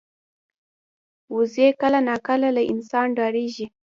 [1.35, 3.65] وزې کله ناکله له انسانه ډاریږي